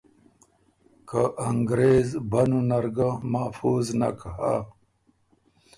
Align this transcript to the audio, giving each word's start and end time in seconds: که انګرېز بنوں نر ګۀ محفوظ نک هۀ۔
که 1.09 1.21
انګرېز 1.47 2.07
بنوں 2.31 2.65
نر 2.69 2.85
ګۀ 2.95 3.09
محفوظ 3.31 3.85
نک 3.99 4.19
هۀ۔ 4.35 4.53